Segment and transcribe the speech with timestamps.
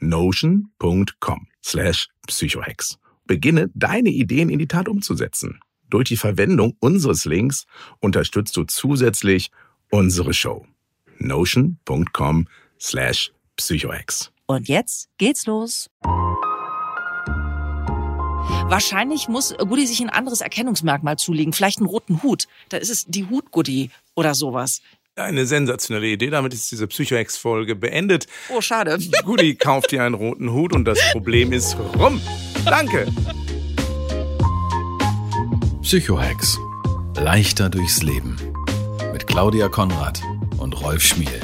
[0.00, 2.98] notion.com slash psychohex.
[3.26, 5.60] Beginne deine Ideen in die Tat umzusetzen.
[5.88, 7.66] Durch die Verwendung unseres Links
[8.00, 9.50] unterstützt du zusätzlich
[9.90, 10.66] unsere Show.
[11.18, 12.48] notion.com
[12.80, 14.32] slash psychohex.
[14.46, 15.88] Und jetzt geht's los.
[18.68, 22.48] Wahrscheinlich muss Goody sich ein anderes Erkennungsmerkmal zulegen, vielleicht einen roten Hut.
[22.68, 24.82] Da ist es die Hut-Goody oder sowas.
[25.18, 26.28] Eine sensationelle Idee.
[26.28, 28.26] Damit ist diese Psychohex-Folge beendet.
[28.50, 28.98] Oh, schade.
[29.24, 32.20] Gudi kauft dir einen roten Hut und das Problem ist rum.
[32.66, 33.06] Danke.
[35.80, 36.58] Psychohex.
[37.16, 38.36] Leichter durchs Leben.
[39.14, 40.20] Mit Claudia Konrad
[40.58, 41.40] und Rolf Schmiel.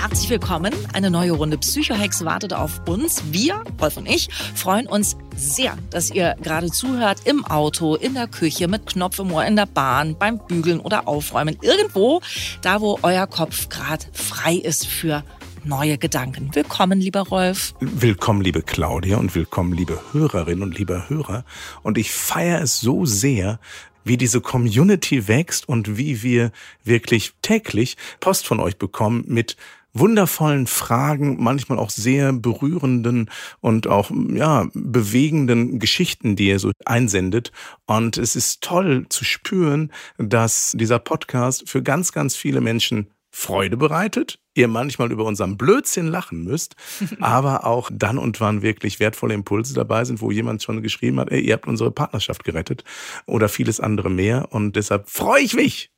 [0.00, 0.72] Herzlich willkommen.
[0.94, 3.22] Eine neue Runde Psychohex wartet auf uns.
[3.32, 8.26] Wir, Rolf und ich, freuen uns sehr, dass ihr gerade zuhört im Auto, in der
[8.26, 11.58] Küche, mit Knopf im Ohr, in der Bahn, beim Bügeln oder Aufräumen.
[11.60, 12.22] Irgendwo,
[12.62, 15.22] da wo euer Kopf gerade frei ist für
[15.64, 16.48] neue Gedanken.
[16.54, 17.74] Willkommen, lieber Rolf.
[17.80, 21.44] Willkommen, liebe Claudia und willkommen, liebe Hörerinnen und lieber Hörer.
[21.82, 23.60] Und ich feiere es so sehr,
[24.02, 26.52] wie diese Community wächst und wie wir
[26.84, 29.58] wirklich täglich Post von euch bekommen mit
[29.92, 33.30] wundervollen Fragen, manchmal auch sehr berührenden
[33.60, 37.52] und auch ja bewegenden Geschichten, die ihr so einsendet.
[37.86, 43.76] Und es ist toll zu spüren, dass dieser Podcast für ganz, ganz viele Menschen Freude
[43.76, 46.74] bereitet, ihr manchmal über unseren Blödsinn lachen müsst,
[47.20, 51.30] aber auch dann und wann wirklich wertvolle Impulse dabei sind, wo jemand schon geschrieben hat,
[51.30, 52.84] ey, ihr habt unsere Partnerschaft gerettet
[53.26, 54.48] oder vieles andere mehr.
[54.50, 55.92] Und deshalb freue ich mich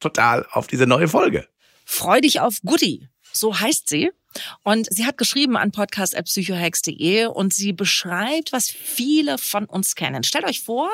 [0.00, 1.46] total auf diese neue Folge.
[1.86, 3.08] Freu dich auf Goodie.
[3.32, 4.10] So heißt sie.
[4.64, 10.24] Und sie hat geschrieben an podcast.psychohex.de und sie beschreibt, was viele von uns kennen.
[10.24, 10.90] Stellt euch vor,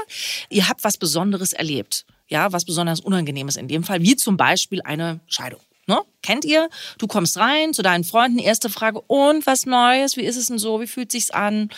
[0.48, 2.06] ihr habt was Besonderes erlebt.
[2.28, 5.60] Ja, was besonders Unangenehmes in dem Fall, wie zum Beispiel eine Scheidung.
[5.86, 6.00] Ne?
[6.22, 6.69] Kennt ihr?
[6.98, 10.16] Du kommst rein zu deinen Freunden, erste Frage, und was Neues?
[10.16, 10.80] Wie ist es denn so?
[10.80, 11.70] Wie fühlt sich's an?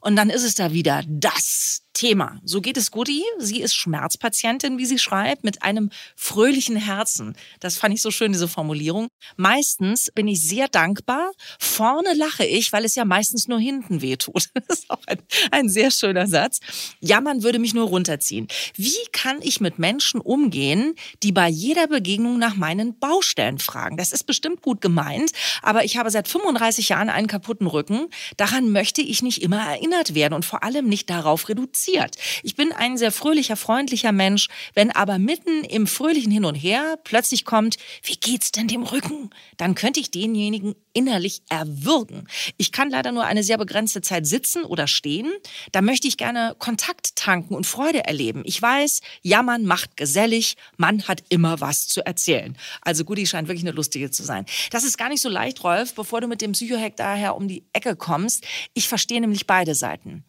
[0.00, 2.38] Und dann ist es da wieder das Thema.
[2.44, 3.24] So geht es Goody.
[3.38, 7.34] Sie ist Schmerzpatientin, wie sie schreibt, mit einem fröhlichen Herzen.
[7.58, 9.08] Das fand ich so schön, diese Formulierung.
[9.36, 11.32] Meistens bin ich sehr dankbar.
[11.58, 14.48] Vorne lache ich, weil es ja meistens nur hinten wehtut.
[14.68, 15.18] Das ist auch ein,
[15.50, 16.60] ein sehr schöner Satz.
[17.00, 18.48] Jammern würde mich nur runterziehen.
[18.76, 23.96] Wie kann ich mit Menschen umgehen, die bei jeder Begegnung nach meinen Baustellen fragen?
[23.96, 25.32] Das ist bestimmt gut gemeint,
[25.62, 28.08] aber ich habe seit 35 Jahren einen kaputten Rücken.
[28.36, 32.16] Daran möchte ich nicht immer erinnert werden und vor allem nicht darauf reduzieren passiert.
[32.42, 34.48] Ich bin ein sehr fröhlicher, freundlicher Mensch.
[34.74, 39.30] Wenn aber mitten im fröhlichen Hin und Her plötzlich kommt, wie geht's denn dem Rücken?
[39.56, 42.26] Dann könnte ich denjenigen innerlich erwürgen.
[42.56, 45.30] Ich kann leider nur eine sehr begrenzte Zeit sitzen oder stehen.
[45.72, 48.42] Da möchte ich gerne Kontakt tanken und Freude erleben.
[48.44, 50.56] Ich weiß, jammern macht gesellig.
[50.76, 52.56] Man hat immer was zu erzählen.
[52.82, 54.44] Also Gudi scheint wirklich eine lustige zu sein.
[54.70, 57.64] Das ist gar nicht so leicht, Rolf, bevor du mit dem Psychohack daher um die
[57.72, 58.44] Ecke kommst.
[58.74, 60.24] Ich verstehe nämlich beide Seiten.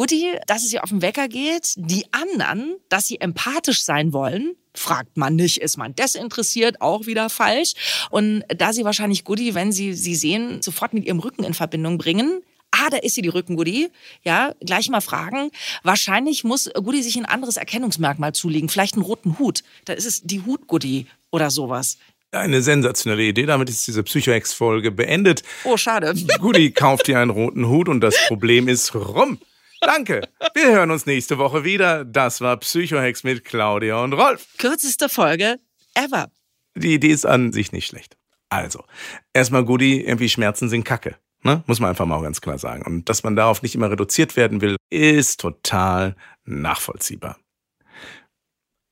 [0.00, 4.56] Gutti, dass es ihr auf den Wecker geht, die anderen, dass sie empathisch sein wollen,
[4.72, 7.74] fragt man nicht, ist man desinteressiert, auch wieder falsch.
[8.08, 11.98] Und da sie wahrscheinlich Goody, wenn sie sie sehen, sofort mit ihrem Rücken in Verbindung
[11.98, 13.88] bringen, Ah, da ist sie, die Rückengoodie.
[14.22, 15.50] Ja, gleich mal fragen.
[15.82, 18.68] Wahrscheinlich muss Goody sich ein anderes Erkennungsmerkmal zulegen.
[18.70, 19.64] Vielleicht einen roten Hut.
[19.84, 21.98] Da ist es die Hutgoodie oder sowas.
[22.30, 23.44] Eine sensationelle Idee.
[23.44, 25.42] Damit ist diese Psychohex-Folge beendet.
[25.64, 26.14] Oh, schade.
[26.38, 29.40] Gudi kauft dir einen roten Hut und das Problem ist rum.
[29.80, 30.28] Danke.
[30.54, 32.04] Wir hören uns nächste Woche wieder.
[32.04, 34.46] Das war Psychohex mit Claudia und Rolf.
[34.58, 35.58] Kürzeste Folge
[35.94, 36.30] ever.
[36.74, 38.16] Die Idee ist an sich nicht schlecht.
[38.50, 38.84] Also,
[39.32, 41.16] erstmal Gudi, irgendwie Schmerzen sind Kacke.
[41.42, 41.64] Ne?
[41.66, 42.84] Muss man einfach mal ganz klar sagen.
[42.84, 47.38] Und dass man darauf nicht immer reduziert werden will, ist total nachvollziehbar.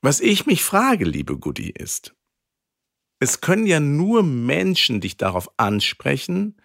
[0.00, 2.14] Was ich mich frage, liebe Gudi, ist,
[3.20, 6.56] es können ja nur Menschen dich darauf ansprechen,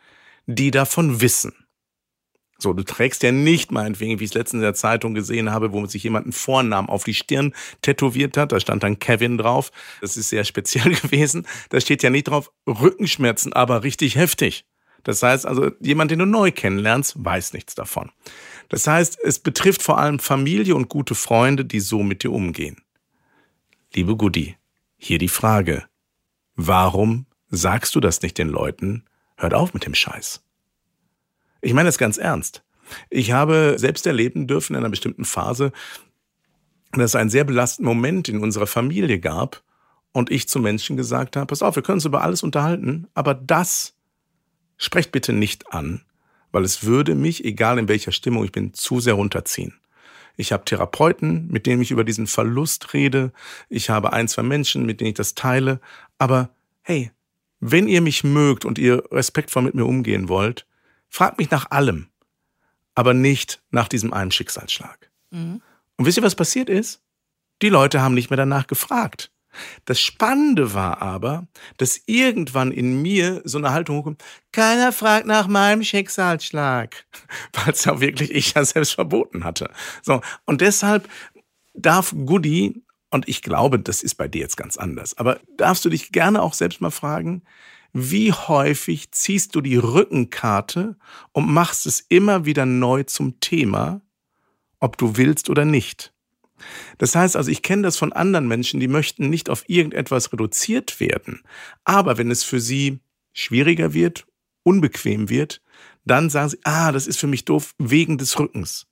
[0.45, 1.62] die davon wissen.
[2.63, 5.73] So, du trägst ja nicht meinetwegen, wie ich es letztens in der Zeitung gesehen habe,
[5.73, 8.53] wo sich jemand einen Vornamen auf die Stirn tätowiert hat.
[8.53, 9.71] Da stand dann Kevin drauf.
[9.99, 11.45] Das ist sehr speziell gewesen.
[11.69, 14.65] Da steht ja nicht drauf Rückenschmerzen, aber richtig heftig.
[15.03, 18.11] Das heißt also, jemand, den du neu kennenlernst, weiß nichts davon.
[18.69, 22.77] Das heißt, es betrifft vor allem Familie und gute Freunde, die so mit dir umgehen.
[23.93, 24.55] Liebe Gudi,
[24.95, 25.83] hier die Frage.
[26.55, 29.03] Warum sagst du das nicht den Leuten?
[29.35, 30.41] Hört auf mit dem Scheiß.
[31.63, 32.61] Ich meine das ganz ernst.
[33.09, 35.71] Ich habe selbst erleben dürfen in einer bestimmten Phase,
[36.91, 39.63] dass es einen sehr belastenden Moment in unserer Familie gab
[40.11, 43.33] und ich zu Menschen gesagt habe, pass auf, wir können uns über alles unterhalten, aber
[43.33, 43.95] das
[44.75, 46.03] sprecht bitte nicht an,
[46.51, 49.73] weil es würde mich, egal in welcher Stimmung ich bin, zu sehr runterziehen.
[50.35, 53.31] Ich habe Therapeuten, mit denen ich über diesen Verlust rede.
[53.69, 55.79] Ich habe ein, zwei Menschen, mit denen ich das teile.
[56.17, 56.49] Aber
[56.81, 57.11] hey,
[57.59, 60.65] wenn ihr mich mögt und ihr respektvoll mit mir umgehen wollt,
[61.13, 62.07] Fragt mich nach allem,
[62.95, 65.11] aber nicht nach diesem einen Schicksalsschlag.
[65.29, 65.61] Mhm.
[65.95, 67.03] Und wisst ihr, was passiert ist?
[67.61, 69.29] Die Leute haben nicht mehr danach gefragt.
[69.85, 71.45] Das Spannende war aber,
[71.77, 77.05] dass irgendwann in mir so eine Haltung hochkommt, keiner fragt nach meinem Schicksalsschlag,
[77.53, 79.69] weil es ja wirklich ich ja selbst verboten hatte.
[80.01, 81.07] So, und deshalb
[81.75, 82.81] darf Goody,
[83.11, 86.41] und ich glaube, das ist bei dir jetzt ganz anders, aber darfst du dich gerne
[86.41, 87.43] auch selbst mal fragen,
[87.93, 90.97] wie häufig ziehst du die Rückenkarte
[91.31, 94.01] und machst es immer wieder neu zum Thema,
[94.79, 96.11] ob du willst oder nicht.
[96.97, 100.99] Das heißt also, ich kenne das von anderen Menschen, die möchten nicht auf irgendetwas reduziert
[100.99, 101.43] werden.
[101.83, 102.99] Aber wenn es für sie
[103.31, 104.25] schwieriger wird,
[104.63, 105.61] unbequem wird,
[106.03, 108.87] dann sagen sie, ah, das ist für mich doof wegen des Rückens.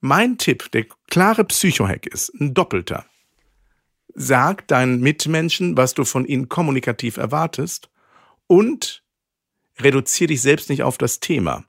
[0.00, 3.04] Mein Tipp, der klare Psychohack ist, ein doppelter.
[4.14, 7.90] Sag deinen Mitmenschen, was du von ihnen kommunikativ erwartest
[8.48, 9.04] und
[9.78, 11.64] reduziere dich selbst nicht auf das Thema.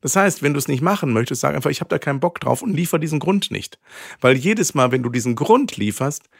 [0.00, 2.40] Das heißt, wenn du es nicht machen möchtest, sag einfach, ich habe da keinen Bock
[2.40, 3.78] drauf und liefer diesen Grund nicht.
[4.20, 6.30] Weil jedes Mal, wenn du diesen Grund lieferst,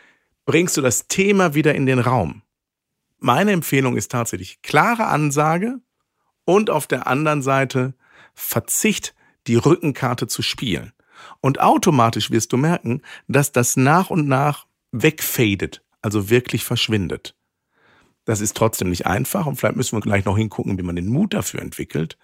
[0.47, 2.43] bringst du das Thema wieder in den Raum.
[3.19, 5.81] Meine Empfehlung ist tatsächlich klare Ansage
[6.45, 7.95] und auf der anderen Seite
[8.35, 9.15] Verzicht,
[9.47, 10.93] die Rückenkarte zu spielen.
[11.41, 17.35] Und automatisch wirst du merken, dass das nach und nach wegfadet, also wirklich verschwindet.
[18.31, 21.09] Das ist trotzdem nicht einfach und vielleicht müssen wir gleich noch hingucken, wie man den
[21.09, 22.17] Mut dafür entwickelt.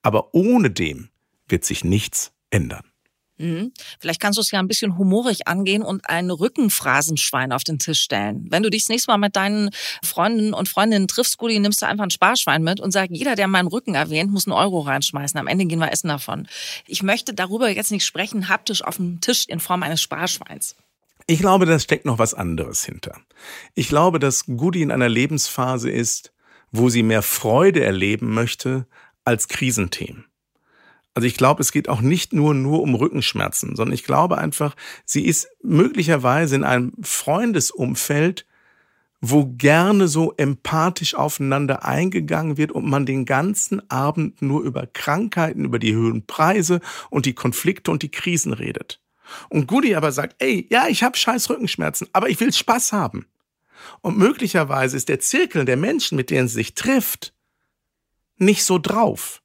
[0.00, 1.10] Aber ohne dem
[1.48, 2.90] wird sich nichts ändern.
[3.36, 3.70] Mhm.
[3.98, 8.00] Vielleicht kannst du es ja ein bisschen humorig angehen und ein Rückenphrasenschwein auf den Tisch
[8.00, 8.46] stellen.
[8.48, 9.68] Wenn du dich das nächste Mal mit deinen
[10.02, 13.46] Freunden und Freundinnen triffst, Gudi, nimmst du einfach ein Sparschwein mit und sag, jeder, der
[13.46, 15.38] meinen Rücken erwähnt, muss einen Euro reinschmeißen.
[15.38, 16.48] Am Ende gehen wir essen davon.
[16.86, 20.74] Ich möchte darüber jetzt nicht sprechen, haptisch auf dem Tisch in Form eines Sparschweins.
[21.30, 23.16] Ich glaube, da steckt noch was anderes hinter.
[23.76, 26.34] Ich glaube, dass Goody in einer Lebensphase ist,
[26.72, 28.88] wo sie mehr Freude erleben möchte
[29.24, 30.24] als Krisenthemen.
[31.14, 34.74] Also ich glaube, es geht auch nicht nur nur um Rückenschmerzen, sondern ich glaube einfach,
[35.04, 38.44] sie ist möglicherweise in einem Freundesumfeld,
[39.20, 45.64] wo gerne so empathisch aufeinander eingegangen wird und man den ganzen Abend nur über Krankheiten,
[45.64, 49.00] über die höheren Preise und die Konflikte und die Krisen redet.
[49.48, 53.26] Und Goody aber sagt, ey, ja, ich habe scheiß Rückenschmerzen, aber ich will Spaß haben.
[54.00, 57.34] Und möglicherweise ist der Zirkel der Menschen, mit denen sie sich trifft,
[58.36, 59.42] nicht so drauf.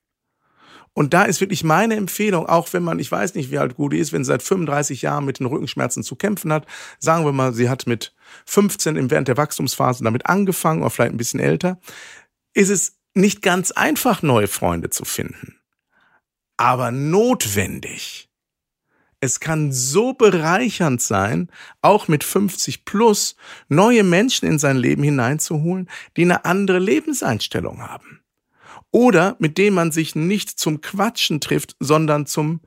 [0.97, 3.99] Und da ist wirklich meine Empfehlung, auch wenn man, ich weiß nicht, wie alt Goody
[3.99, 6.65] ist, wenn sie seit 35 Jahren mit den Rückenschmerzen zu kämpfen hat,
[6.99, 8.15] sagen wir mal, sie hat mit
[8.45, 11.81] 15 während der Wachstumsphase damit angefangen oder vielleicht ein bisschen älter,
[12.53, 15.59] ist es nicht ganz einfach, neue Freunde zu finden.
[16.55, 18.29] Aber notwendig.
[19.25, 21.49] Es kann so bereichernd sein,
[21.81, 23.35] auch mit 50 plus
[23.69, 28.21] neue Menschen in sein Leben hineinzuholen, die eine andere Lebenseinstellung haben.
[28.91, 32.61] Oder mit denen man sich nicht zum Quatschen trifft, sondern zum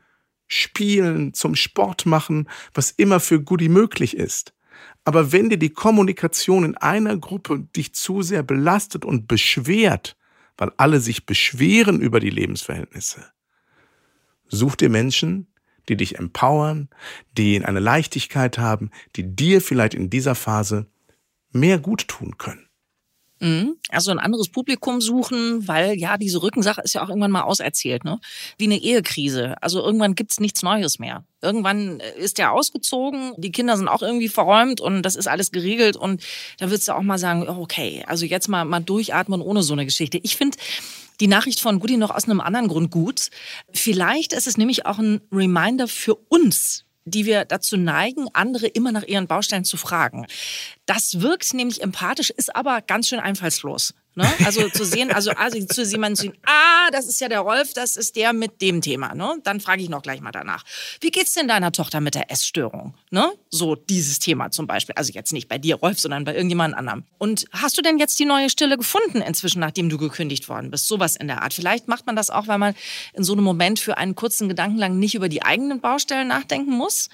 [0.48, 4.52] Spielen, zum Sport machen, was immer für Goodie möglich ist.
[5.04, 10.16] Aber wenn dir die Kommunikation in einer Gruppe dich zu sehr belastet und beschwert,
[10.56, 13.30] weil alle sich beschweren über die Lebensverhältnisse,
[14.48, 15.46] such dir Menschen,
[15.88, 16.88] die dich empowern,
[17.36, 20.86] die eine Leichtigkeit haben, die dir vielleicht in dieser Phase
[21.50, 22.68] mehr gut tun können.
[23.40, 23.76] Mhm.
[23.90, 28.04] Also ein anderes Publikum suchen, weil ja, diese Rückensache ist ja auch irgendwann mal auserzählt,
[28.04, 28.18] ne?
[28.58, 29.54] Wie eine Ehekrise.
[29.62, 31.24] Also irgendwann gibt's nichts Neues mehr.
[31.40, 35.52] Irgendwann äh, ist der ausgezogen, die Kinder sind auch irgendwie verräumt und das ist alles
[35.52, 36.24] geregelt und
[36.58, 39.84] da würdest du auch mal sagen, okay, also jetzt mal, mal durchatmen ohne so eine
[39.84, 40.18] Geschichte.
[40.22, 40.58] Ich finde
[41.20, 43.30] die Nachricht von Gudi noch aus einem anderen Grund gut.
[43.72, 48.92] Vielleicht ist es nämlich auch ein Reminder für uns, die wir dazu neigen, andere immer
[48.92, 50.26] nach ihren Baustellen zu fragen.
[50.86, 53.94] Das wirkt nämlich empathisch, ist aber ganz schön einfallslos.
[54.18, 54.28] Ne?
[54.44, 57.72] Also zu sehen, also, also zu jemanden zu sehen, ah, das ist ja der Rolf,
[57.72, 59.14] das ist der mit dem Thema.
[59.14, 59.36] Ne?
[59.44, 60.64] Dann frage ich noch gleich mal danach.
[61.00, 62.94] Wie geht's denn deiner Tochter mit der Essstörung?
[63.12, 63.30] Ne?
[63.48, 64.96] So dieses Thema zum Beispiel.
[64.96, 67.04] Also jetzt nicht bei dir, Rolf, sondern bei irgendjemand anderem.
[67.18, 70.88] Und hast du denn jetzt die neue Stille gefunden inzwischen, nachdem du gekündigt worden bist?
[70.88, 71.54] Sowas in der Art.
[71.54, 72.74] Vielleicht macht man das auch, weil man
[73.12, 76.72] in so einem Moment für einen kurzen Gedanken lang nicht über die eigenen Baustellen nachdenken
[76.72, 77.08] muss,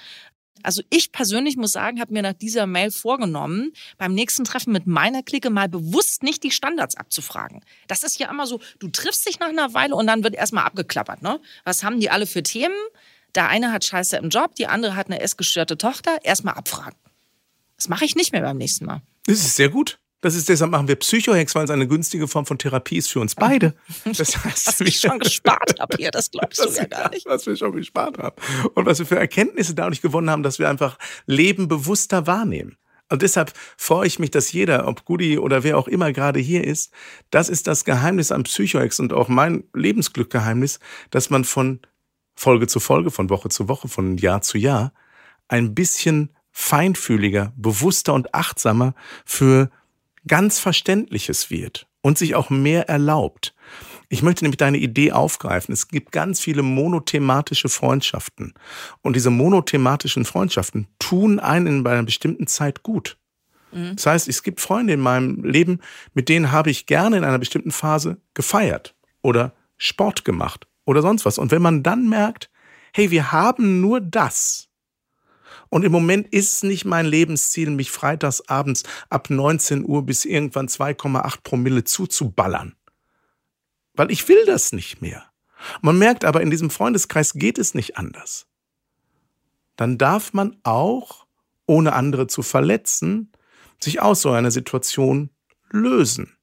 [0.63, 4.87] also ich persönlich muss sagen, habe mir nach dieser Mail vorgenommen, beim nächsten Treffen mit
[4.87, 7.61] meiner Clique mal bewusst nicht die Standards abzufragen.
[7.87, 10.65] Das ist ja immer so, du triffst dich nach einer Weile und dann wird erstmal
[10.65, 11.21] abgeklappert.
[11.21, 11.39] Ne?
[11.63, 12.75] Was haben die alle für Themen?
[13.35, 16.17] Der eine hat Scheiße im Job, die andere hat eine essgestörte Tochter.
[16.23, 16.97] Erstmal abfragen.
[17.75, 19.01] Das mache ich nicht mehr beim nächsten Mal.
[19.25, 19.99] Das ist sehr gut.
[20.21, 23.19] Das ist deshalb machen wir Psychohex, weil es eine günstige Form von Therapie ist für
[23.19, 23.75] uns beide.
[24.05, 27.25] Das heißt, was ich schon gespart habe hier, das glaubst du ja gar nicht.
[27.25, 28.35] Was wir schon gespart haben.
[28.73, 32.77] Und was wir für Erkenntnisse dadurch gewonnen haben, dass wir einfach Leben bewusster wahrnehmen.
[33.09, 36.63] Und deshalb freue ich mich, dass jeder, ob Gudi oder wer auch immer gerade hier
[36.63, 36.91] ist,
[37.29, 40.79] das ist das Geheimnis am Psychohex und auch mein Lebensglückgeheimnis,
[41.11, 41.81] dass man von
[42.35, 44.91] Folge zu Folge, von Woche zu Woche, von Jahr zu Jahr
[45.47, 49.69] ein bisschen feinfühliger, bewusster und achtsamer für
[50.27, 53.53] ganz Verständliches wird und sich auch mehr erlaubt.
[54.09, 55.73] Ich möchte nämlich deine Idee aufgreifen.
[55.73, 58.53] Es gibt ganz viele monothematische Freundschaften.
[59.01, 63.17] Und diese monothematischen Freundschaften tun einen bei einer bestimmten Zeit gut.
[63.71, 63.95] Mhm.
[63.95, 65.79] Das heißt, es gibt Freunde in meinem Leben,
[66.13, 71.25] mit denen habe ich gerne in einer bestimmten Phase gefeiert oder Sport gemacht oder sonst
[71.25, 71.37] was.
[71.37, 72.49] Und wenn man dann merkt,
[72.93, 74.64] hey, wir haben nur das,
[75.69, 80.25] und im Moment ist es nicht mein Lebensziel, mich freitags abends ab 19 Uhr bis
[80.25, 82.75] irgendwann 2,8 Promille zuzuballern.
[83.93, 85.25] Weil ich will das nicht mehr.
[85.81, 88.47] Man merkt aber, in diesem Freundeskreis geht es nicht anders.
[89.75, 91.25] Dann darf man auch,
[91.65, 93.31] ohne andere zu verletzen,
[93.79, 95.29] sich aus so einer Situation
[95.69, 96.37] lösen.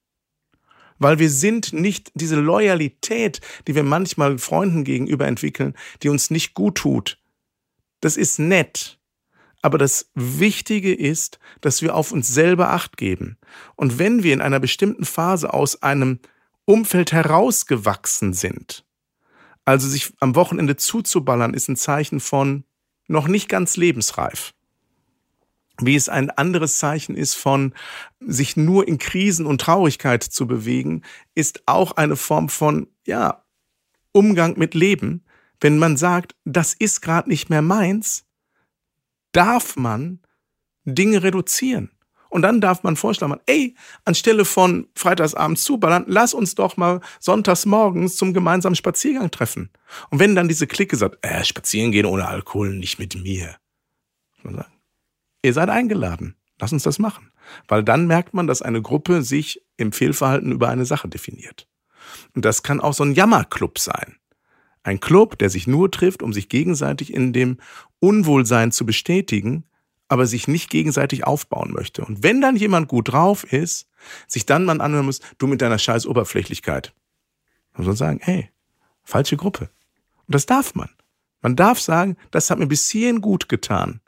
[0.99, 6.53] Weil wir sind nicht diese Loyalität, die wir manchmal Freunden gegenüber entwickeln, die uns nicht
[6.53, 7.19] gut tut.
[7.99, 8.99] Das ist nett.
[9.63, 13.37] Aber das Wichtige ist, dass wir auf uns selber acht geben.
[13.75, 16.19] Und wenn wir in einer bestimmten Phase aus einem
[16.65, 18.85] Umfeld herausgewachsen sind,
[19.63, 22.65] also sich am Wochenende zuzuballern, ist ein Zeichen von
[23.07, 24.53] noch nicht ganz lebensreif.
[25.79, 27.73] Wie es ein anderes Zeichen ist von
[28.19, 31.03] sich nur in Krisen und Traurigkeit zu bewegen,
[31.35, 33.43] ist auch eine Form von, ja,
[34.11, 35.23] Umgang mit Leben.
[35.61, 38.25] Wenn man sagt, das ist gerade nicht mehr meins,
[39.33, 40.19] darf man
[40.85, 41.91] Dinge reduzieren.
[42.29, 43.75] Und dann darf man vorschlagen, ey,
[44.05, 49.69] anstelle von freitagsabends zuballern, lass uns doch mal sonntags morgens zum gemeinsamen Spaziergang treffen.
[50.09, 53.55] Und wenn dann diese Clique sagt, äh, spazieren gehen ohne Alkohol, nicht mit mir.
[54.41, 54.65] Sagen,
[55.43, 56.35] ihr seid eingeladen.
[56.59, 57.31] Lass uns das machen.
[57.67, 61.67] Weil dann merkt man, dass eine Gruppe sich im Fehlverhalten über eine Sache definiert.
[62.33, 64.17] Und das kann auch so ein Jammerclub sein.
[64.83, 67.57] Ein Club, der sich nur trifft, um sich gegenseitig in dem
[67.99, 69.63] Unwohlsein zu bestätigen,
[70.09, 72.03] aber sich nicht gegenseitig aufbauen möchte.
[72.03, 73.87] Und wenn dann jemand gut drauf ist,
[74.27, 76.93] sich dann mal anhören muss, du mit deiner scheiß Oberflächlichkeit.
[77.73, 78.49] Man soll sagen, hey,
[79.03, 79.69] falsche Gruppe.
[80.27, 80.89] Und das darf man.
[81.41, 84.01] Man darf sagen, das hat mir bis hierhin gut getan.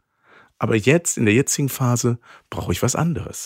[0.58, 3.46] Aber jetzt, in der jetzigen Phase, brauche ich was anderes.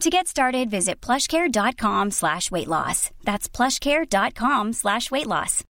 [0.00, 3.10] To get started, visit plushcare.com slash weight loss.
[3.24, 5.64] That's plushcare.com slash weight loss.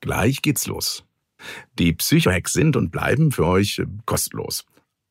[0.00, 1.04] Gleich geht's los.
[1.78, 4.64] Die Psychohacks sind und bleiben für euch kostenlos.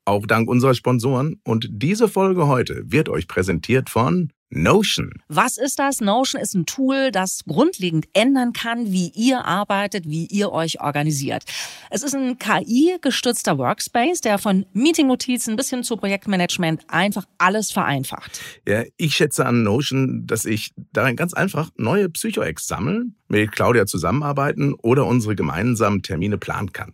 [0.08, 1.40] Auch dank unserer Sponsoren.
[1.44, 5.12] Und diese Folge heute wird euch präsentiert von Notion.
[5.28, 6.00] Was ist das?
[6.00, 11.44] Notion ist ein Tool, das grundlegend ändern kann, wie ihr arbeitet, wie ihr euch organisiert.
[11.90, 18.40] Es ist ein KI-gestützter Workspace, der von Meeting-Notizen bis hin zu Projektmanagement einfach alles vereinfacht.
[18.66, 23.86] Ja, ich schätze an Notion, dass ich darin ganz einfach neue Psycho-Ex sammeln, mit Claudia
[23.86, 26.94] zusammenarbeiten oder unsere gemeinsamen Termine planen kann.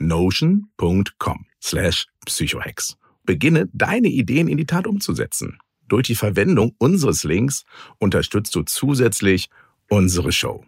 [0.00, 2.96] notion.com slash psychohex.
[3.24, 5.58] Beginne deine Ideen in die Tat umzusetzen.
[5.88, 7.64] Durch die Verwendung unseres Links
[7.98, 9.48] unterstützt du zusätzlich
[9.88, 10.64] unsere Show.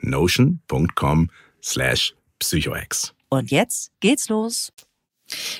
[0.00, 1.30] notion.com
[1.62, 3.14] slash psychohex.
[3.30, 4.72] Und jetzt geht's los.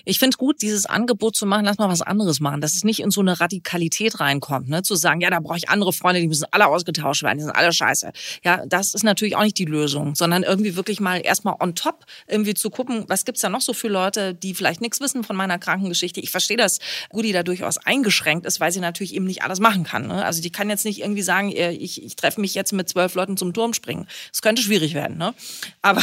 [0.04, 3.00] Ich finde gut, dieses Angebot zu machen, lass mal was anderes machen, dass es nicht
[3.00, 4.83] in so eine Radikalität reinkommt, ne?
[4.83, 7.54] zu sagen, ja, da brauche ich andere Freunde, die müssen alle ausgetauscht werden, die sind
[7.54, 8.12] alle scheiße.
[8.45, 12.04] Ja, das ist natürlich auch nicht die Lösung, sondern irgendwie wirklich mal erstmal on top
[12.26, 15.37] irgendwie zu gucken, was gibt's da noch so für Leute, die vielleicht nichts wissen von
[15.37, 16.21] meiner Krankengeschichte.
[16.21, 16.78] Ich verstehe, dass
[17.11, 20.07] Gudi da durchaus eingeschränkt ist, weil sie natürlich eben nicht alles machen kann.
[20.07, 20.25] Ne?
[20.25, 23.14] Also die kann jetzt nicht irgendwie sagen, äh, ich, ich treffe mich jetzt mit zwölf
[23.14, 24.07] Leuten zum Turm springen.
[24.31, 25.16] Das könnte schwierig werden.
[25.16, 25.35] Ne?
[25.83, 26.02] Aber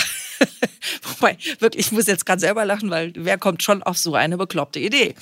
[1.03, 4.37] wobei, wirklich, ich muss jetzt gerade selber lachen, weil wer kommt schon auf so eine
[4.37, 5.15] bekloppte Idee.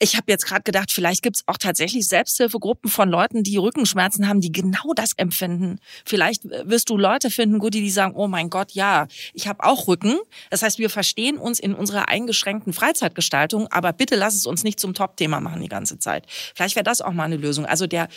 [0.00, 4.28] Ich habe jetzt gerade gedacht, vielleicht gibt es auch tatsächlich Selbsthilfegruppen von Leuten, die Rückenschmerzen
[4.28, 5.80] haben, die genau das empfinden.
[6.04, 9.88] Vielleicht wirst du Leute finden, Guti, die sagen, oh mein Gott, ja, ich habe auch
[9.88, 10.16] Rücken.
[10.50, 14.78] Das heißt, wir verstehen uns in unserer eingeschränkten Freizeitgestaltung, aber bitte lass es uns nicht
[14.78, 16.26] zum Top-Thema machen die ganze Zeit.
[16.54, 17.66] Vielleicht wäre das auch mal eine Lösung.
[17.66, 18.08] Also der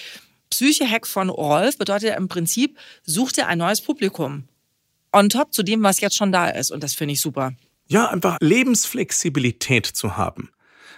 [0.52, 4.48] Psyche-Hack von Rolf bedeutet ja im Prinzip, such dir ein neues Publikum.
[5.14, 6.72] On top zu dem, was jetzt schon da ist.
[6.72, 7.54] Und das finde ich super.
[7.92, 10.50] Ja, einfach Lebensflexibilität zu haben.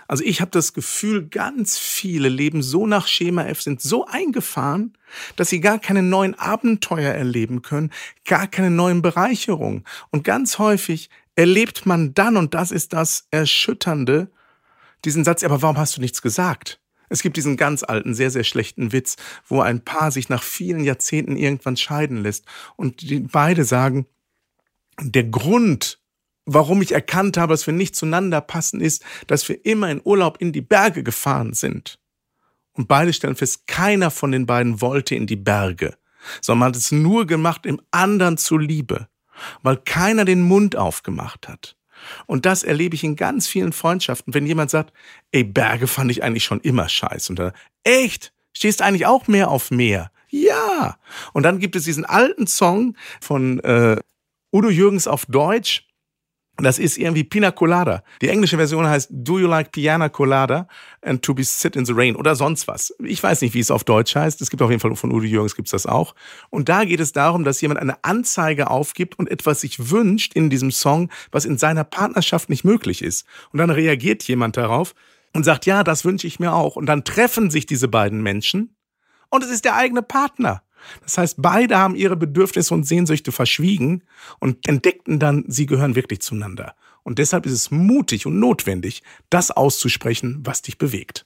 [0.08, 4.96] Also ich habe das Gefühl, ganz viele leben so nach Schema F, sind so eingefahren,
[5.36, 7.92] dass sie gar keine neuen Abenteuer erleben können,
[8.26, 9.86] gar keine neuen Bereicherungen.
[10.12, 14.29] Und ganz häufig erlebt man dann, und das ist das Erschütternde,
[15.03, 16.79] diesen Satz, aber warum hast du nichts gesagt?
[17.10, 19.16] Es gibt diesen ganz alten, sehr, sehr schlechten Witz,
[19.48, 24.06] wo ein Paar sich nach vielen Jahrzehnten irgendwann scheiden lässt und die beide sagen,
[25.01, 26.02] der Grund,
[26.46, 30.38] warum ich erkannt habe, dass wir nicht zueinander passen, ist, dass wir immer in Urlaub
[30.40, 32.00] in die Berge gefahren sind.
[32.74, 35.96] Und beide stellen fest, keiner von den beiden wollte in die Berge,
[36.42, 39.08] sondern man hat es nur gemacht im anderen zuliebe,
[39.62, 41.75] weil keiner den Mund aufgemacht hat.
[42.25, 44.92] Und das erlebe ich in ganz vielen Freundschaften, wenn jemand sagt,
[45.32, 47.32] ey, Berge fand ich eigentlich schon immer scheiße.
[47.32, 47.53] Und dann,
[47.84, 48.34] echt?
[48.53, 50.12] Stehst eigentlich auch mehr auf Meer?
[50.29, 50.98] Ja.
[51.34, 53.98] Und dann gibt es diesen alten Song von äh,
[54.51, 55.88] Udo Jürgens auf Deutsch,
[56.57, 58.03] das ist irgendwie Pina Colada.
[58.22, 60.68] Die englische Version heißt Do you like Piana Colada
[61.01, 62.94] and to be sit in the rain oder sonst was.
[63.03, 64.39] Ich weiß nicht, wie es auf Deutsch heißt.
[64.39, 66.13] Es gibt auf jeden Fall von Udo Jürgens gibt's das auch.
[66.51, 70.51] Und da geht es darum, dass jemand eine Anzeige aufgibt und etwas sich wünscht in
[70.51, 73.25] diesem Song, was in seiner Partnerschaft nicht möglich ist.
[73.51, 74.94] Und dann reagiert jemand darauf
[75.33, 76.75] und sagt, ja, das wünsche ich mir auch.
[76.75, 78.75] Und dann treffen sich diese beiden Menschen
[79.33, 80.61] und es ist der eigene Partner.
[81.01, 84.03] Das heißt, beide haben ihre Bedürfnisse und Sehnsüchte verschwiegen
[84.39, 86.75] und entdeckten dann, sie gehören wirklich zueinander.
[87.03, 91.25] Und deshalb ist es mutig und notwendig, das auszusprechen, was dich bewegt.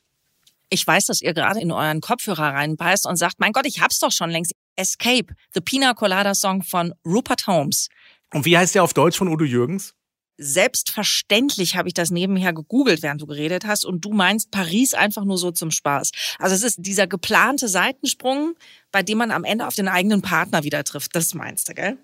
[0.69, 3.99] Ich weiß, dass ihr gerade in euren Kopfhörer reinbeißt und sagt, mein Gott, ich hab's
[3.99, 4.53] doch schon längst.
[4.75, 7.87] Escape, the Pina Colada Song von Rupert Holmes.
[8.33, 9.93] Und wie heißt der auf Deutsch von Udo Jürgens?
[10.37, 15.25] Selbstverständlich habe ich das nebenher gegoogelt, während du geredet hast, und du meinst Paris einfach
[15.25, 16.11] nur so zum Spaß.
[16.39, 18.55] Also es ist dieser geplante Seitensprung,
[18.91, 21.15] bei dem man am Ende auf den eigenen Partner wieder trifft.
[21.15, 21.97] Das meinst du, gell?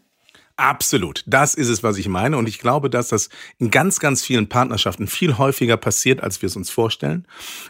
[0.56, 1.24] Absolut.
[1.26, 2.38] Das ist es, was ich meine.
[2.38, 6.48] Und ich glaube, dass das in ganz, ganz vielen Partnerschaften viel häufiger passiert, als wir
[6.48, 7.28] es uns vorstellen.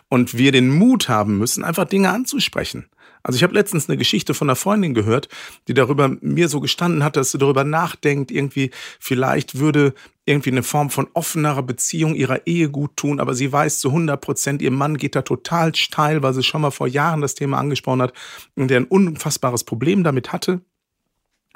[0.09, 2.89] Und wir den Mut haben müssen, einfach Dinge anzusprechen.
[3.23, 5.29] Also ich habe letztens eine Geschichte von einer Freundin gehört,
[5.69, 9.93] die darüber mir so gestanden hat, dass sie darüber nachdenkt, irgendwie vielleicht würde
[10.25, 14.19] irgendwie eine Form von offenerer Beziehung ihrer Ehe gut tun, aber sie weiß zu 100
[14.19, 17.57] Prozent, ihr Mann geht da total steil, weil sie schon mal vor Jahren das Thema
[17.57, 18.13] angesprochen hat
[18.55, 20.61] und der ein unfassbares Problem damit hatte.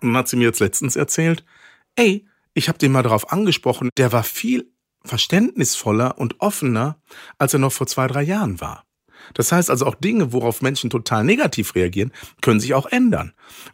[0.02, 1.44] Und dann hat sie mir jetzt letztens erzählt,
[1.96, 4.72] ey, ich habe den mal darauf angesprochen, der war viel
[5.04, 7.00] verständnisvoller und offener,
[7.38, 8.84] als er noch vor zwei, drei Jahren war.
[9.34, 12.12] Das heißt also auch Dinge, worauf Menschen total negativ reagieren,
[12.42, 13.34] können sich auch ändern.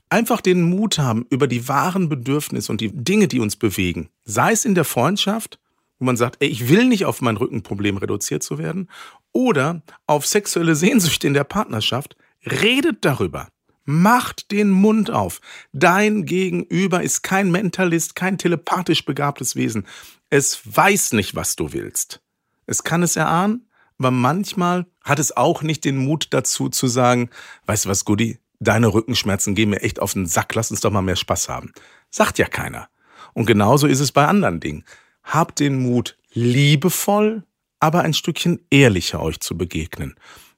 [0.09, 4.51] Einfach den Mut haben, über die wahren Bedürfnisse und die Dinge, die uns bewegen, sei
[4.51, 5.59] es in der Freundschaft,
[5.99, 8.89] wo man sagt, ey, ich will nicht auf mein Rückenproblem reduziert zu werden,
[9.31, 13.47] oder auf sexuelle Sehnsüchte in der Partnerschaft, redet darüber.
[13.85, 15.41] Macht den Mund auf.
[15.73, 19.85] Dein Gegenüber ist kein Mentalist, kein telepathisch begabtes Wesen.
[20.29, 22.21] Es weiß nicht, was du willst.
[22.65, 23.67] Es kann es erahnen,
[24.03, 27.29] aber manchmal hat es auch nicht den Mut dazu zu sagen,
[27.67, 30.91] weißt du was, Goody, deine Rückenschmerzen gehen mir echt auf den Sack, lass uns doch
[30.91, 31.71] mal mehr Spaß haben.
[32.09, 32.89] Sagt ja keiner.
[33.33, 34.83] Und genauso ist es bei anderen Dingen.
[35.23, 37.43] Habt den Mut, liebevoll,
[37.79, 40.15] aber ein Stückchen ehrlicher euch zu begegnen.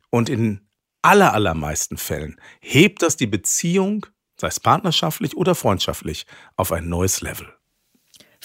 [0.09, 0.61] Und in
[1.03, 4.07] aller, allermeisten Fällen hebt das die Beziehung,
[4.41, 7.54] sei es partnerschaftlich oder freundschaftlich, auf ein neues Level.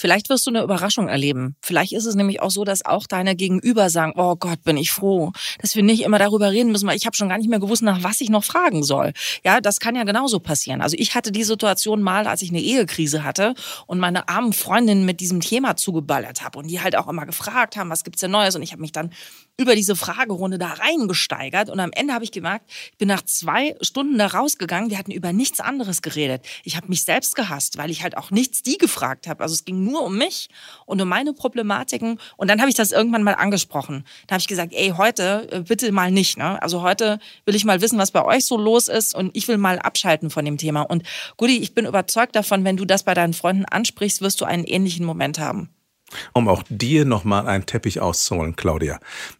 [0.00, 1.56] Vielleicht wirst du eine Überraschung erleben.
[1.60, 4.92] Vielleicht ist es nämlich auch so, dass auch deine Gegenüber sagen, oh Gott, bin ich
[4.92, 7.58] froh, dass wir nicht immer darüber reden müssen, weil ich habe schon gar nicht mehr
[7.60, 9.12] gewusst, nach was ich noch fragen soll.
[9.44, 10.80] Ja, das kann ja genauso passieren.
[10.80, 13.52] Also ich hatte die Situation mal, als ich eine Ehekrise hatte
[13.86, 17.76] und meine armen Freundinnen mit diesem Thema zugeballert habe und die halt auch immer gefragt
[17.76, 19.10] haben, was gibt's denn Neues und ich habe mich dann
[19.58, 23.76] über diese Fragerunde da reingesteigert und am Ende habe ich gemerkt, ich bin nach zwei
[23.82, 26.46] Stunden da rausgegangen, wir hatten über nichts anderes geredet.
[26.64, 29.42] Ich habe mich selbst gehasst, weil ich halt auch nichts die gefragt habe.
[29.42, 30.48] Also es ging nur um mich
[30.86, 34.04] und um meine Problematiken und dann habe ich das irgendwann mal angesprochen.
[34.26, 36.38] Da habe ich gesagt, ey, heute äh, bitte mal nicht.
[36.38, 36.62] Ne?
[36.62, 39.58] Also heute will ich mal wissen, was bei euch so los ist und ich will
[39.58, 40.82] mal abschalten von dem Thema.
[40.82, 41.02] Und
[41.36, 44.64] Gudi, ich bin überzeugt davon, wenn du das bei deinen Freunden ansprichst, wirst du einen
[44.64, 45.70] ähnlichen Moment haben.
[46.32, 48.98] Um auch dir nochmal einen Teppich auszuholen, Claudia.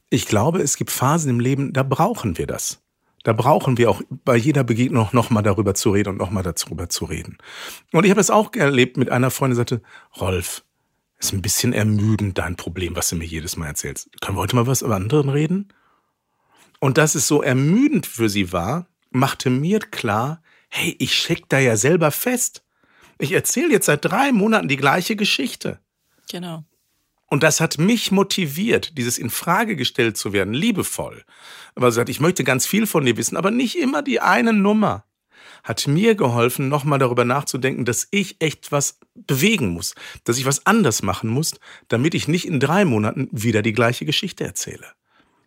[0.09, 2.81] Ich glaube, es gibt Phasen im Leben, da brauchen wir das.
[3.23, 6.43] Da brauchen wir auch bei jeder Begegnung noch mal darüber zu reden und noch mal
[6.43, 7.37] darüber zu reden.
[7.93, 9.83] Und ich habe es auch erlebt mit einer Freundin, die sagte,
[10.19, 10.65] Rolf,
[11.19, 14.09] ist ein bisschen ermüdend dein Problem, was du mir jedes Mal erzählst.
[14.21, 15.69] Können wir heute mal was über anderen reden?
[16.79, 21.59] Und dass es so ermüdend für sie war, machte mir klar, hey, ich steck da
[21.59, 22.65] ja selber fest.
[23.19, 25.79] Ich erzähle jetzt seit drei Monaten die gleiche Geschichte.
[26.31, 26.65] Genau.
[27.31, 31.25] Und das hat mich motiviert, dieses in Frage gestellt zu werden, liebevoll.
[31.77, 34.53] Aber sie sagt, ich möchte ganz viel von dir wissen, aber nicht immer die eine
[34.53, 35.05] Nummer.
[35.63, 40.67] Hat mir geholfen, nochmal darüber nachzudenken, dass ich echt was bewegen muss, dass ich was
[40.67, 41.53] anders machen muss,
[41.87, 44.87] damit ich nicht in drei Monaten wieder die gleiche Geschichte erzähle.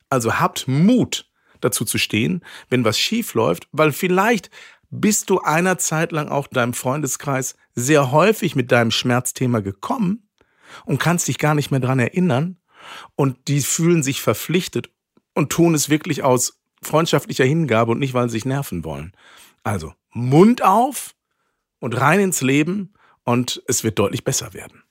[0.09, 4.49] Also habt Mut, dazu zu stehen, wenn was schief läuft, weil vielleicht
[4.89, 10.29] bist du einer Zeit lang auch deinem Freundeskreis sehr häufig mit deinem Schmerzthema gekommen
[10.85, 12.57] und kannst dich gar nicht mehr dran erinnern
[13.15, 14.89] und die fühlen sich verpflichtet
[15.33, 19.13] und tun es wirklich aus freundschaftlicher Hingabe und nicht, weil sie sich nerven wollen.
[19.63, 21.15] Also Mund auf
[21.79, 24.83] und rein ins Leben und es wird deutlich besser werden.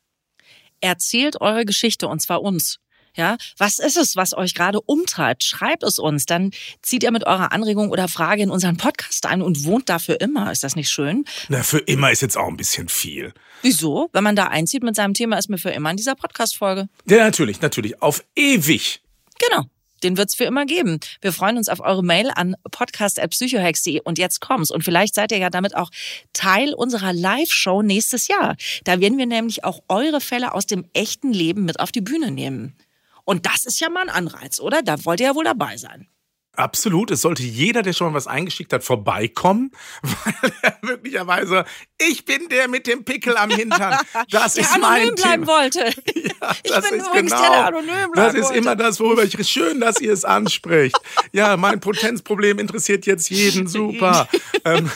[0.81, 2.81] Erzählt eure Geschichte und zwar uns.
[3.15, 5.45] Ja, was ist es, was euch gerade umtreibt?
[5.45, 6.25] Schreibt es uns.
[6.25, 9.99] Dann zieht ihr mit eurer Anregung oder Frage in unseren Podcast ein und wohnt da
[9.99, 10.51] für immer.
[10.51, 11.25] Ist das nicht schön?
[11.49, 13.35] Na, für immer ist jetzt auch ein bisschen viel.
[13.61, 14.09] Wieso?
[14.13, 16.89] Wenn man da einzieht mit seinem Thema, ist mir für immer in dieser Podcast-Folge.
[17.07, 18.01] Ja, natürlich, natürlich.
[18.01, 19.03] Auf ewig.
[19.39, 19.67] Genau.
[20.03, 20.99] Den wird's für immer geben.
[21.21, 24.71] Wir freuen uns auf eure Mail an podcast.psychohex.de und jetzt kommt's.
[24.71, 25.91] Und vielleicht seid ihr ja damit auch
[26.33, 28.57] Teil unserer Live-Show nächstes Jahr.
[28.85, 32.31] Da werden wir nämlich auch eure Fälle aus dem echten Leben mit auf die Bühne
[32.31, 32.75] nehmen.
[33.25, 34.83] Und das ist ja mal ein Anreiz, oder?
[34.83, 36.09] Da wollt ihr ja wohl dabei sein.
[36.55, 37.11] Absolut.
[37.11, 39.71] Es sollte jeder, der schon was eingeschickt hat, vorbeikommen,
[40.03, 41.65] weil er möglicherweise,
[41.99, 43.97] ich bin der mit dem Pickel am Hintern.
[44.31, 45.47] Das der ist anonym mein bleiben Thema.
[45.47, 45.91] wollte.
[46.43, 48.59] Ja, ich das bin ist übrigens genau, der, der anonym bleiben Das ist wollte.
[48.59, 50.97] immer das, worüber ich, schön, dass ihr es anspricht.
[51.33, 53.69] Ja, mein Potenzproblem interessiert jetzt jeden.
[53.69, 54.29] Super.
[54.65, 54.91] ähm,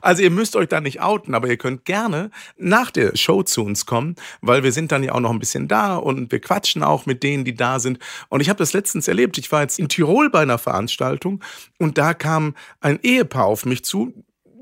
[0.00, 3.64] also ihr müsst euch da nicht outen, aber ihr könnt gerne nach der Show zu
[3.64, 6.82] uns kommen, weil wir sind dann ja auch noch ein bisschen da und wir quatschen
[6.82, 7.98] auch mit denen, die da sind.
[8.28, 9.38] Und ich habe das letztens erlebt.
[9.38, 11.42] Ich war jetzt in Tirol bei einer Veranstaltung
[11.78, 14.12] und da kam ein Ehepaar auf mich zu,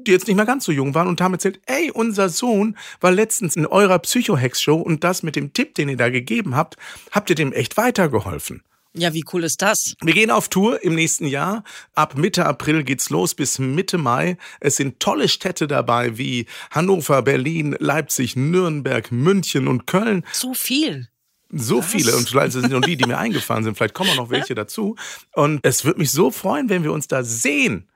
[0.06, 3.10] die jetzt nicht mehr ganz so jung waren und haben erzählt, ey, unser Sohn war
[3.10, 6.76] letztens in eurer Psychohex-Show und das mit dem Tipp, den ihr da gegeben habt,
[7.10, 8.62] habt ihr dem echt weitergeholfen.
[8.94, 9.94] Ja, wie cool ist das?
[10.02, 11.62] Wir gehen auf Tour im nächsten Jahr.
[11.94, 14.36] Ab Mitte April geht's los bis Mitte Mai.
[14.58, 20.24] Es sind tolle Städte dabei wie Hannover, Berlin, Leipzig, Nürnberg, München und Köln.
[20.32, 21.08] So viel.
[21.52, 23.76] So viele und vielleicht sind nur die, die mir eingefallen sind.
[23.76, 24.96] Vielleicht kommen auch noch welche dazu.
[25.34, 27.88] Und es wird mich so freuen, wenn wir uns da sehen.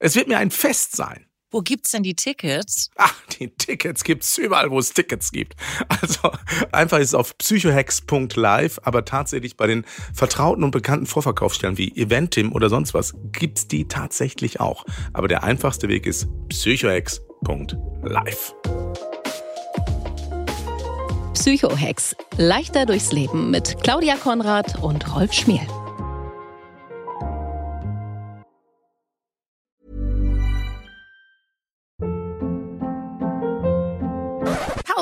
[0.00, 1.27] Es wird mir ein Fest sein.
[1.50, 2.90] Wo gibt's denn die Tickets?
[2.96, 5.54] Ach, die Tickets gibt's überall, wo es Tickets gibt.
[6.00, 6.30] Also
[6.72, 9.84] einfach ist es auf psychohex.live, aber tatsächlich bei den
[10.14, 14.84] vertrauten und bekannten Vorverkaufsstellen wie Eventim oder sonst was gibt's die tatsächlich auch.
[15.12, 18.54] Aber der einfachste Weg ist psychohex.live.
[21.32, 22.16] Psychohex.
[22.36, 25.66] Leichter durchs Leben mit Claudia Konrad und Rolf Schmiel.